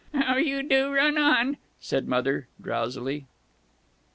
[0.15, 3.27] "How you do run on!" said Mother, drowsily.